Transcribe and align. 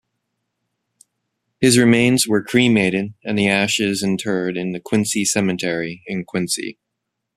His 1.59 1.77
remains 1.77 2.27
were 2.27 2.43
cremated 2.43 3.13
and 3.23 3.37
the 3.37 3.47
ashes 3.47 4.01
interred 4.01 4.57
in 4.57 4.81
Quincy 4.83 5.23
Cemetery 5.25 6.01
in 6.07 6.23
Quincy. 6.25 6.79